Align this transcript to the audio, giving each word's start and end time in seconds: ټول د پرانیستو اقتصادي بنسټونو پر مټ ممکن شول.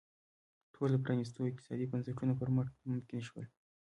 ټول 0.73 0.89
د 0.93 0.97
پرانیستو 1.05 1.49
اقتصادي 1.49 1.85
بنسټونو 1.91 2.33
پر 2.39 2.49
مټ 2.55 2.67
ممکن 2.89 3.19
شول. 3.27 3.45